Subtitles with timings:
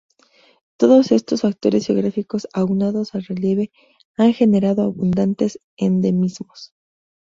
[0.77, 3.71] Todos estos factores geográficos aunados al relieve
[4.17, 6.73] han generado abundantes endemismos.